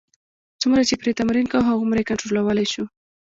څومره 0.61 0.81
چې 0.87 0.95
پرې 1.01 1.11
تمرین 1.19 1.45
کوو، 1.51 1.69
هغومره 1.71 1.99
یې 2.01 2.09
کنټرولولای 2.09 2.67
شو. 2.73 2.85